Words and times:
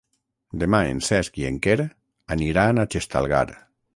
Demà 0.63 0.79
en 0.93 1.01
Cesc 1.07 1.37
i 1.41 1.45
en 1.51 1.59
Quer 1.67 1.77
aniran 2.37 2.81
a 2.85 2.89
Xestalgar. 2.95 3.45